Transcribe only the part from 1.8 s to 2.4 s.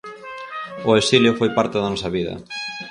nosa vida.